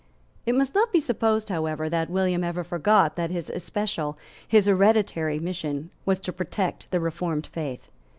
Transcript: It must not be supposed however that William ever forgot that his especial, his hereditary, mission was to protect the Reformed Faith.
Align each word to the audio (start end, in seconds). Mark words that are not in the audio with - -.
It 0.47 0.55
must 0.55 0.73
not 0.73 0.91
be 0.91 0.99
supposed 0.99 1.49
however 1.49 1.87
that 1.87 2.09
William 2.09 2.43
ever 2.43 2.63
forgot 2.63 3.15
that 3.17 3.29
his 3.29 3.51
especial, 3.51 4.17
his 4.47 4.65
hereditary, 4.65 5.37
mission 5.37 5.91
was 6.07 6.17
to 6.21 6.33
protect 6.33 6.89
the 6.89 6.99
Reformed 6.99 7.45
Faith. 7.45 7.91